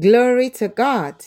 [0.00, 1.24] Glory to God.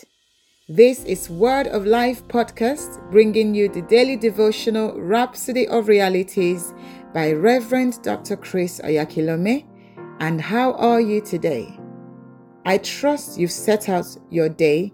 [0.68, 6.74] This is Word of Life podcast, bringing you the daily devotional Rhapsody of Realities
[7.14, 8.36] by Reverend Dr.
[8.36, 9.66] Chris Oyakhilome.
[10.20, 11.80] And how are you today?
[12.66, 14.92] I trust you've set out your day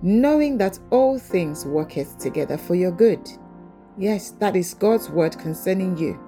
[0.00, 3.28] knowing that all things worketh together for your good.
[3.98, 6.18] Yes, that is God's word concerning you.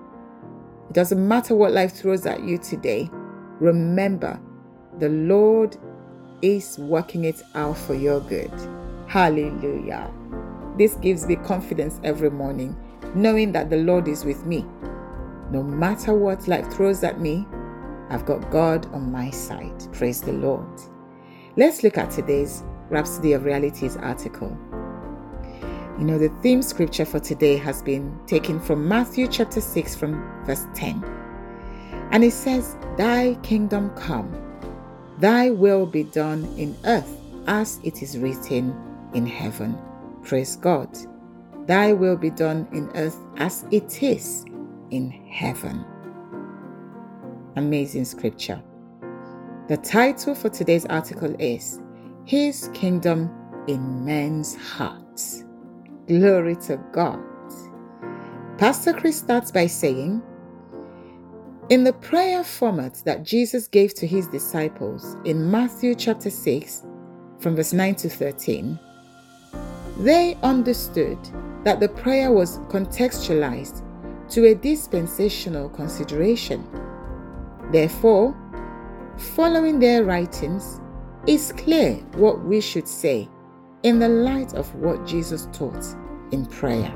[0.90, 3.08] It doesn't matter what life throws at you today.
[3.58, 4.38] Remember,
[4.98, 5.78] the Lord
[6.42, 8.52] is working it out for your good.
[9.06, 10.12] Hallelujah.
[10.76, 12.76] This gives me confidence every morning,
[13.14, 14.66] knowing that the Lord is with me.
[15.50, 17.46] No matter what life throws at me,
[18.10, 19.92] I've got God on my side.
[19.92, 20.66] Praise the Lord.
[21.56, 24.56] Let's look at today's Rhapsody of Realities article.
[25.98, 30.44] You know, the theme scripture for today has been taken from Matthew chapter 6, from
[30.44, 31.04] verse 10.
[32.10, 34.41] And it says, Thy kingdom come
[35.22, 38.74] Thy will be done in earth as it is written
[39.14, 39.78] in heaven.
[40.24, 40.88] Praise God.
[41.66, 44.44] Thy will be done in earth as it is
[44.90, 45.84] in heaven.
[47.54, 48.60] Amazing scripture.
[49.68, 51.80] The title for today's article is
[52.24, 53.30] His Kingdom
[53.68, 55.44] in Men's Hearts.
[56.08, 57.22] Glory to God.
[58.58, 60.20] Pastor Chris starts by saying,
[61.68, 66.86] in the prayer format that Jesus gave to his disciples in Matthew chapter 6,
[67.38, 68.78] from verse 9 to 13,
[69.98, 71.18] they understood
[71.64, 73.82] that the prayer was contextualized
[74.30, 76.66] to a dispensational consideration.
[77.70, 78.34] Therefore,
[79.16, 80.80] following their writings,
[81.26, 83.28] it's clear what we should say
[83.84, 85.84] in the light of what Jesus taught
[86.32, 86.92] in prayer.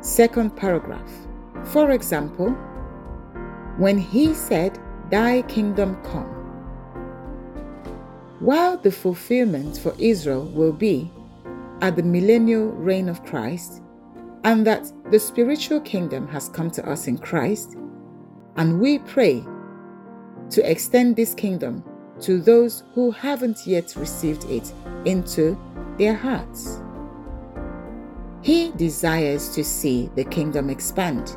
[0.00, 1.10] Second paragraph.
[1.64, 2.54] For example,
[3.78, 4.78] when he said,
[5.10, 6.30] Thy kingdom come.
[8.40, 11.10] While the fulfillment for Israel will be
[11.80, 13.82] at the millennial reign of Christ,
[14.44, 17.76] and that the spiritual kingdom has come to us in Christ,
[18.56, 19.42] and we pray
[20.50, 21.82] to extend this kingdom
[22.20, 24.72] to those who haven't yet received it
[25.04, 25.58] into
[25.98, 26.80] their hearts.
[28.42, 31.36] He desires to see the kingdom expand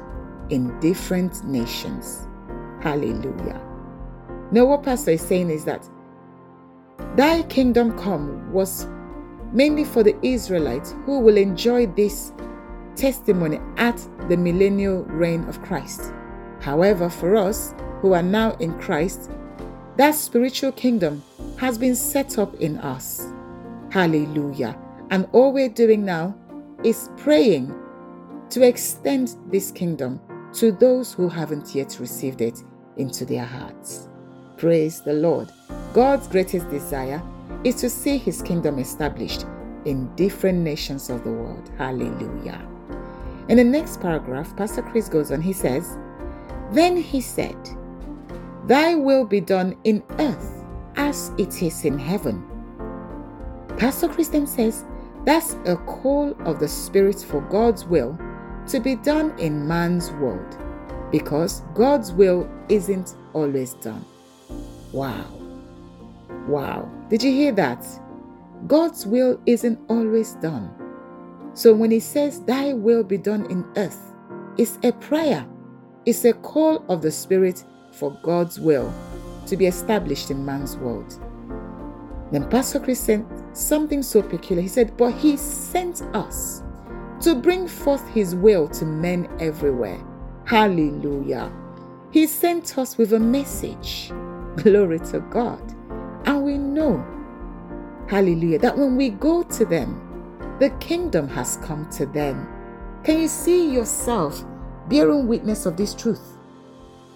[0.50, 2.27] in different nations.
[2.82, 3.62] Hallelujah.
[4.52, 5.88] Now, what Pastor is saying is that
[7.16, 8.88] Thy kingdom come was
[9.52, 12.32] mainly for the Israelites who will enjoy this
[12.96, 13.98] testimony at
[14.30, 16.14] the millennial reign of Christ.
[16.60, 19.32] However, for us who are now in Christ,
[19.98, 21.24] that spiritual kingdom
[21.58, 23.32] has been set up in us.
[23.90, 24.78] Hallelujah.
[25.10, 26.36] And all we're doing now
[26.84, 27.74] is praying
[28.52, 30.20] to extend this kingdom
[30.54, 32.64] to those who haven't yet received it
[32.98, 34.10] into their hearts.
[34.58, 35.52] Praise the Lord.
[35.94, 37.22] God's greatest desire
[37.64, 39.46] is to see his kingdom established
[39.86, 41.70] in different nations of the world.
[41.78, 42.62] Hallelujah.
[43.50, 45.98] In the next paragraph, Pastor Chris goes on, he says,
[46.72, 47.58] Then he said,
[48.66, 50.66] Thy will be done in earth
[50.98, 52.46] as it is in heaven.
[53.78, 54.84] Pastor Chris then says,
[55.24, 58.18] That's a call of the Spirit for God's will
[58.68, 60.58] to be done in man's world
[61.12, 64.04] because God's will isn't always done.
[64.92, 65.26] Wow.
[66.48, 66.92] Wow.
[67.10, 67.86] Did you hear that?
[68.68, 70.74] God's will isn't always done.
[71.54, 74.14] So when He says, Thy will be done in earth,
[74.58, 75.46] it's a prayer,
[76.06, 77.64] it's a call of the Spirit
[77.94, 78.94] for God's will
[79.46, 81.20] to be established in man's world.
[82.32, 84.62] Then Pastor Chris sent something so peculiar.
[84.62, 86.64] He said, But He sent us
[87.22, 90.00] to bring forth His will to men everywhere.
[90.46, 91.52] Hallelujah.
[92.12, 94.12] He sent us with a message.
[94.58, 95.62] Glory to God.
[96.26, 97.06] And we know,
[98.10, 100.04] hallelujah, that when we go to them,
[100.60, 102.48] the kingdom has come to them.
[103.04, 104.44] Can you see yourself
[104.90, 106.38] bearing witness of this truth?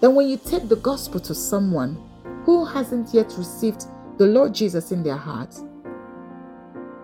[0.00, 1.96] That when you take the gospel to someone
[2.44, 3.86] who hasn't yet received
[4.18, 5.54] the Lord Jesus in their heart,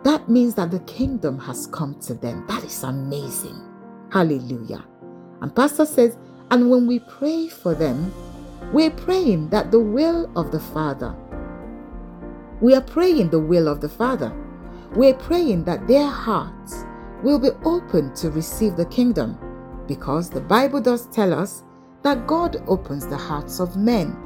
[0.08, 2.43] that means that the kingdom has come to them.
[2.49, 3.60] That is amazing.
[4.10, 4.82] Hallelujah.
[5.43, 6.16] And Pastor says,
[6.50, 8.10] and when we pray for them,
[8.72, 11.14] we're praying that the will of the Father,
[12.62, 14.32] we are praying the will of the Father.
[14.94, 16.87] We're praying that their hearts
[17.22, 19.38] will be open to receive the kingdom
[19.87, 21.64] because the Bible does tell us
[22.02, 24.16] that God opens the hearts of men.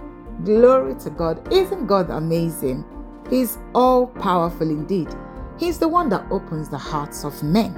[0.45, 1.53] Glory to God.
[1.53, 2.85] Isn't God amazing?
[3.29, 5.09] He's all powerful indeed.
[5.59, 7.77] He's the one that opens the hearts of men.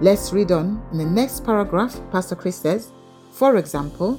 [0.00, 2.00] Let's read on in the next paragraph.
[2.10, 2.90] Pastor Chris says,
[3.32, 4.18] for example,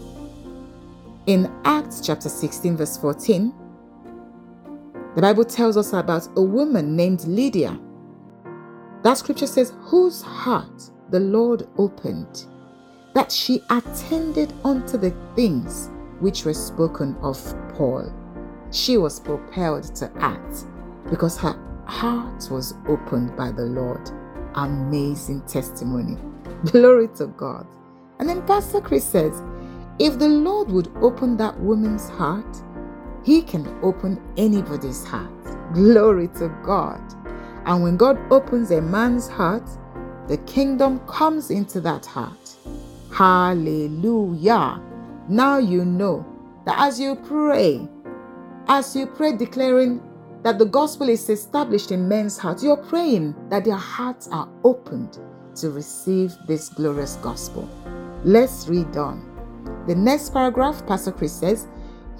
[1.27, 3.53] in Acts chapter 16, verse 14,
[5.15, 7.79] The Bible tells us about a woman named Lydia.
[9.03, 12.45] That scripture says, whose heart the Lord opened,
[13.13, 15.89] that she attended unto the things
[16.19, 17.37] which were spoken of
[17.73, 18.11] Paul.
[18.71, 20.65] She was propelled to act
[21.09, 21.55] because her
[21.85, 24.09] heart was opened by the Lord.
[24.55, 26.17] Amazing testimony.
[26.65, 27.67] Glory to God.
[28.19, 29.41] And then Pastor Chris says,
[29.99, 32.63] if the Lord would open that woman's heart,
[33.23, 35.31] he can open anybody's heart.
[35.73, 37.01] Glory to God.
[37.65, 39.67] And when God opens a man's heart,
[40.27, 42.55] the kingdom comes into that heart.
[43.13, 44.81] Hallelujah.
[45.27, 46.25] Now you know
[46.65, 47.87] that as you pray,
[48.67, 50.01] as you pray declaring
[50.43, 55.19] that the gospel is established in men's hearts, you're praying that their hearts are opened
[55.55, 57.69] to receive this glorious gospel.
[58.23, 59.27] Let's read on.
[59.87, 61.67] The next paragraph, Pastor Chris says,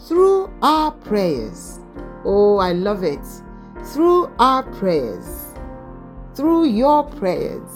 [0.07, 1.79] through our prayers.
[2.25, 3.25] Oh, I love it.
[3.93, 5.55] Through our prayers,
[6.35, 7.69] through your prayers,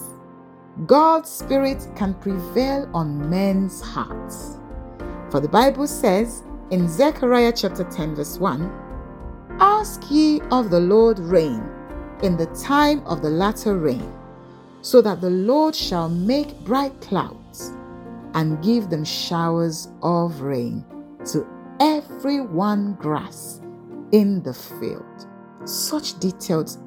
[0.86, 4.58] God's Spirit can prevail on men's hearts.
[5.32, 8.85] For the Bible says in Zechariah chapter 10, verse 1
[9.60, 11.64] Ask ye of the Lord rain
[12.24, 14.14] in the time of the latter rain,
[14.82, 17.72] so that the Lord shall make bright clouds
[18.34, 20.84] and give them showers of rain
[21.32, 21.48] to
[21.80, 23.62] every one grass
[24.12, 25.28] in the field.
[25.64, 26.78] Such detailed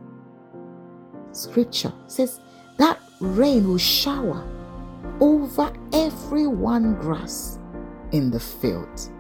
[1.33, 2.41] scripture says
[2.77, 4.47] that rain will shower
[5.21, 7.59] over every one grass
[8.13, 9.11] in the field.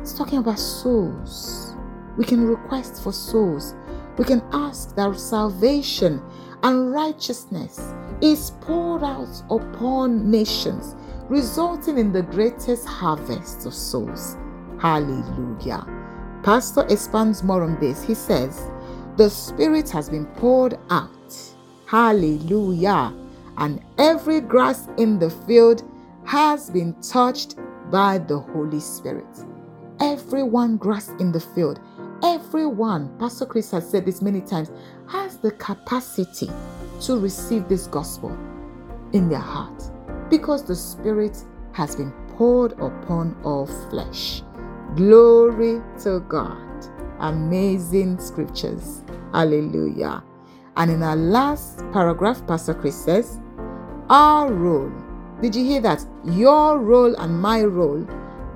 [0.00, 1.71] It's talking about souls
[2.16, 3.74] we can request for souls.
[4.18, 6.22] We can ask that salvation
[6.62, 10.94] and righteousness is poured out upon nations,
[11.28, 14.36] resulting in the greatest harvest of souls.
[14.78, 15.86] Hallelujah.
[16.42, 18.02] Pastor expands more on this.
[18.02, 18.68] He says,
[19.16, 21.10] The Spirit has been poured out.
[21.86, 23.14] Hallelujah.
[23.58, 25.82] And every grass in the field
[26.24, 27.56] has been touched
[27.90, 29.26] by the Holy Spirit.
[30.00, 31.80] Every one grass in the field
[32.24, 34.70] Everyone, Pastor Chris has said this many times,
[35.08, 36.48] has the capacity
[37.00, 38.30] to receive this gospel
[39.12, 39.82] in their heart
[40.30, 41.36] because the Spirit
[41.72, 44.42] has been poured upon all flesh.
[44.94, 46.86] Glory to God.
[47.18, 49.02] Amazing scriptures.
[49.32, 50.22] Hallelujah.
[50.76, 53.40] And in our last paragraph, Pastor Chris says,
[54.08, 54.92] Our role,
[55.40, 56.06] did you hear that?
[56.24, 58.06] Your role and my role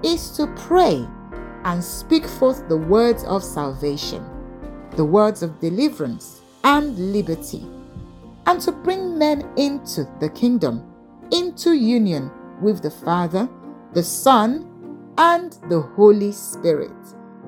[0.05, 1.07] is to pray
[1.67, 4.25] and speak forth the words of salvation,
[4.93, 7.67] the words of deliverance and liberty,
[8.47, 10.89] and to bring men into the kingdom,
[11.33, 12.31] into union
[12.63, 13.49] with the Father,
[13.95, 14.73] the Son,
[15.19, 16.93] and the Holy Spirit.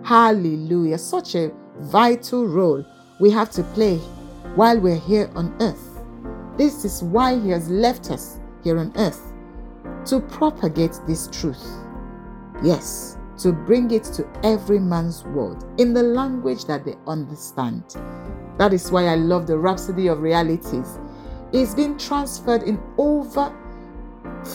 [0.02, 0.98] Hallelujah.
[0.98, 2.84] Such a vital role
[3.20, 3.98] we have to play
[4.56, 6.02] while we're here on earth.
[6.56, 9.32] This is why He has left us here on earth
[10.06, 11.64] to propagate this truth.
[12.64, 17.84] Yes, to bring it to every man's world in the language that they understand.
[18.58, 20.98] That is why I love the Rhapsody of Realities.
[21.52, 23.54] It's been transferred in over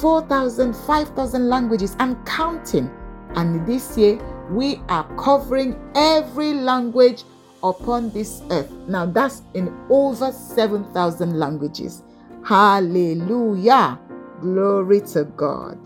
[0.01, 2.91] 4,000, 5,000 languages and counting.
[3.35, 4.19] And this year,
[4.51, 7.23] we are covering every language
[7.63, 8.71] upon this earth.
[8.87, 12.03] Now, that's in over 7,000 languages.
[12.45, 13.99] Hallelujah.
[14.41, 15.79] Glory to God.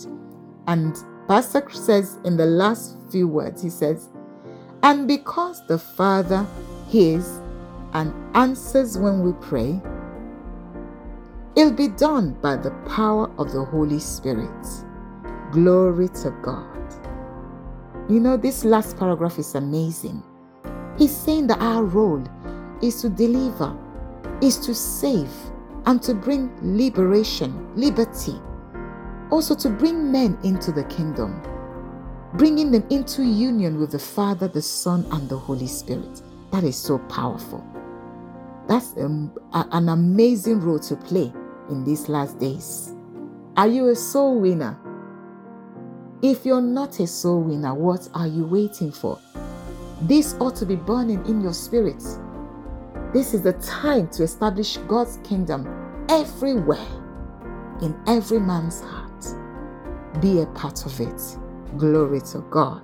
[0.65, 0.97] And
[1.27, 4.07] Pastor says in the last few words, he says,
[4.81, 6.47] And because the Father
[6.87, 7.41] hears
[7.93, 9.81] and answers when we pray,
[11.57, 14.65] it'll be done by the power of the Holy Spirit.
[15.51, 16.73] Glory to God.
[18.09, 20.23] You know, this last paragraph is amazing.
[20.97, 22.23] He's saying that our role
[22.81, 23.77] is to deliver,
[24.41, 25.31] is to save,
[25.85, 28.39] and to bring liberation, liberty
[29.31, 31.41] also to bring men into the kingdom,
[32.33, 36.21] bringing them into union with the Father, the Son, and the Holy Spirit.
[36.51, 37.65] That is so powerful.
[38.67, 39.07] That's a,
[39.53, 41.31] a, an amazing role to play
[41.69, 42.93] in these last days.
[43.55, 44.77] Are you a soul winner?
[46.21, 49.19] If you're not a soul winner, what are you waiting for?
[50.01, 52.03] This ought to be burning in your spirit.
[53.13, 55.65] This is the time to establish God's kingdom
[56.09, 56.87] everywhere,
[57.81, 59.06] in every man's heart
[60.21, 61.21] be a part of it.
[61.77, 62.83] Glory to God.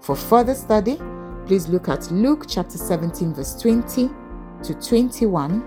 [0.00, 0.98] For further study,
[1.46, 4.10] please look at Luke chapter 17, verse 20
[4.64, 5.64] to 21,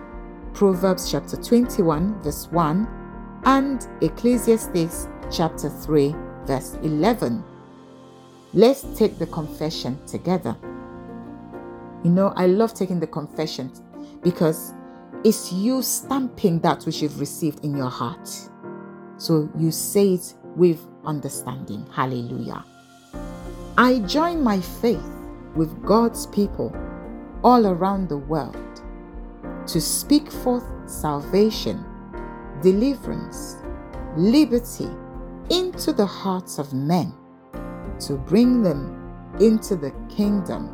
[0.54, 2.88] Proverbs chapter 21, verse 1,
[3.46, 6.16] and Ecclesiastes chapter 3,
[6.46, 7.44] verse 11.
[8.54, 10.56] Let's take the confession together.
[12.04, 13.72] You know, I love taking the confession
[14.22, 14.74] because
[15.24, 18.30] it's you stamping that which you've received in your heart.
[19.18, 21.86] So you say it with understanding.
[21.92, 22.64] Hallelujah.
[23.78, 25.06] I join my faith
[25.56, 26.76] with God's people
[27.44, 28.56] all around the world
[29.68, 31.84] to speak forth salvation,
[32.62, 33.58] deliverance,
[34.16, 34.90] liberty
[35.50, 37.14] into the hearts of men,
[38.00, 39.02] to bring them
[39.40, 40.74] into the kingdom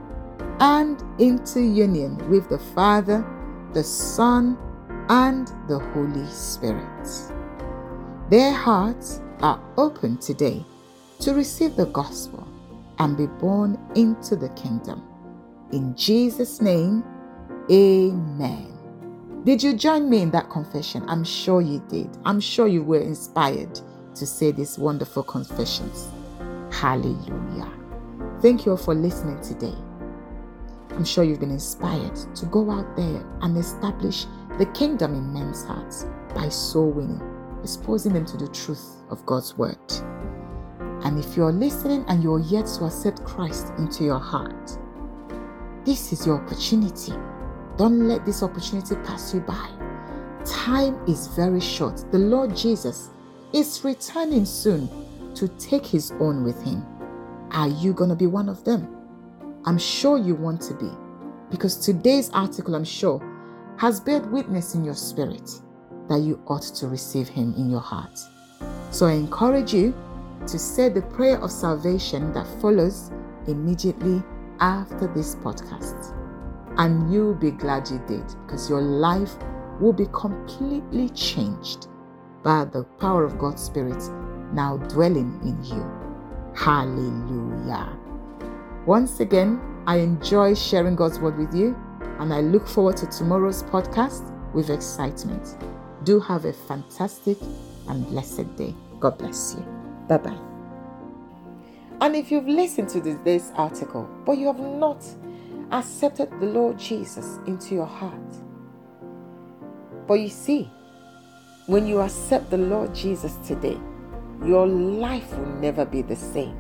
[0.60, 3.26] and into union with the Father,
[3.74, 4.58] the Son,
[5.10, 7.10] and the Holy Spirit.
[8.30, 10.64] Their hearts are open today
[11.20, 12.48] to receive the gospel
[13.00, 15.04] and be born into the kingdom.
[15.72, 17.04] In Jesus' name,
[17.72, 18.68] amen.
[19.44, 21.04] Did you join me in that confession?
[21.08, 22.10] I'm sure you did.
[22.26, 23.80] I'm sure you were inspired
[24.16, 26.10] to say these wonderful confessions.
[26.72, 27.72] Hallelujah.
[28.42, 29.76] Thank you all for listening today.
[30.92, 34.26] I'm sure you've been inspired to go out there and establish
[34.58, 36.06] the kingdom in men's hearts
[36.36, 37.22] by soul winning,
[37.62, 39.78] exposing them to the truth of God's word.
[41.04, 44.78] And if you're listening and you're yet to accept Christ into your heart,
[45.86, 47.14] this is your opportunity
[47.78, 49.70] don't let this opportunity pass you by.
[50.46, 52.06] Time is very short.
[52.12, 53.10] The Lord Jesus
[53.54, 54.88] is returning soon
[55.36, 56.86] to take his own with him.
[57.52, 58.88] Are you going to be one of them?
[59.66, 60.92] I'm sure you want to be
[61.50, 63.20] because today's article, I'm sure,
[63.78, 65.50] has bared witness in your spirit
[66.10, 68.20] that you ought to receive him in your heart.
[68.92, 69.94] So I encourage you
[70.48, 73.12] to say the prayer of salvation that follows
[73.48, 74.22] immediately
[74.60, 76.18] after this podcast.
[76.78, 79.36] And you'll be glad you did because your life
[79.80, 81.88] will be completely changed
[82.44, 84.02] by the power of God's Spirit
[84.54, 85.86] now dwelling in you.
[86.56, 87.98] Hallelujah.
[88.86, 91.76] Once again, I enjoy sharing God's word with you
[92.20, 95.58] and I look forward to tomorrow's podcast with excitement.
[96.04, 97.38] Do have a fantastic
[97.88, 98.74] and blessed day.
[99.00, 99.66] God bless you.
[100.08, 100.40] Bye bye.
[102.02, 105.04] And if you've listened to this article, but you have not
[105.72, 108.14] accepted the Lord Jesus into your heart.
[110.08, 110.70] But you see,
[111.68, 113.80] when you accept the Lord Jesus today,
[114.44, 116.58] your life will never be the same.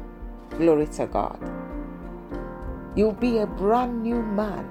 [0.51, 1.39] Glory to God.
[2.95, 4.69] You'll be a brand new man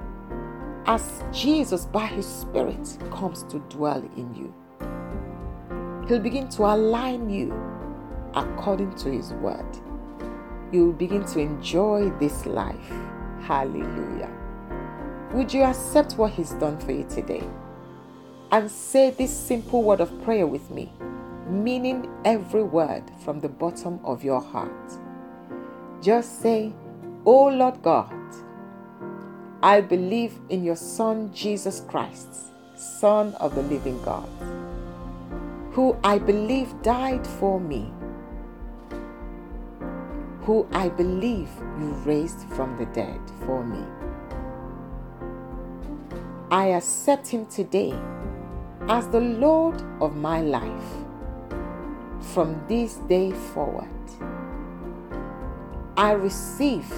[0.86, 4.54] as Jesus, by His Spirit, comes to dwell in you.
[6.08, 7.54] He'll begin to align you
[8.34, 9.66] according to His word.
[10.72, 12.92] You'll begin to enjoy this life
[13.42, 14.30] Hallelujah.
[15.32, 17.42] Would you accept what He's done for you today?
[18.52, 20.92] And say this simple word of prayer with me,
[21.48, 24.92] meaning every word from the bottom of your heart.
[26.02, 26.72] Just say,
[27.24, 28.12] Oh Lord God,
[29.62, 32.28] I believe in your Son Jesus Christ,
[32.76, 34.28] Son of the living God,
[35.72, 37.92] who I believe died for me
[40.50, 41.48] who I believe
[41.78, 43.84] you raised from the dead for me.
[46.50, 47.94] I accept him today
[48.88, 50.90] as the Lord of my life
[52.18, 53.88] from this day forward.
[55.96, 56.90] I receive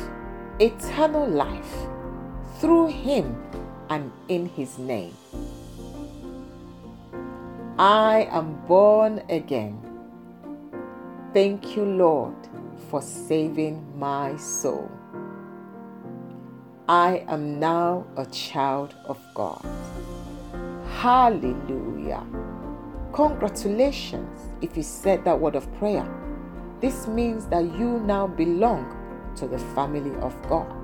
[0.58, 1.74] eternal life
[2.62, 3.36] through him
[3.90, 5.14] and in his name.
[7.78, 9.76] I am born again.
[11.34, 12.36] Thank you, Lord
[12.92, 14.90] for saving my soul.
[16.86, 19.64] I am now a child of God.
[20.98, 22.22] Hallelujah.
[23.14, 26.06] Congratulations if you said that word of prayer.
[26.80, 28.84] This means that you now belong
[29.36, 30.81] to the family of God.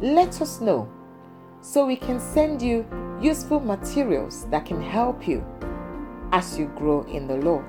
[0.00, 0.88] Let us know
[1.60, 2.86] so we can send you
[3.20, 5.44] useful materials that can help you
[6.32, 7.64] as you grow in the Lord.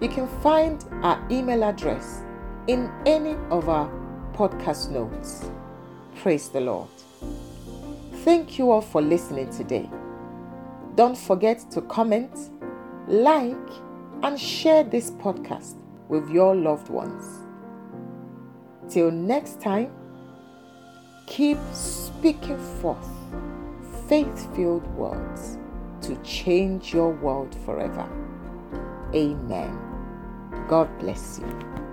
[0.00, 2.22] You can find our email address
[2.66, 3.90] in any of our
[4.32, 5.50] podcast notes.
[6.16, 6.88] Praise the Lord.
[8.24, 9.88] Thank you all for listening today.
[10.94, 12.50] Don't forget to comment,
[13.06, 13.56] like,
[14.22, 15.76] and share this podcast
[16.08, 17.40] with your loved ones.
[18.88, 19.92] Till next time,
[21.30, 23.08] keep speaking forth
[24.08, 25.58] faith filled words
[26.02, 28.08] to change your world forever.
[29.14, 29.78] Amen.
[30.68, 31.89] God bless you.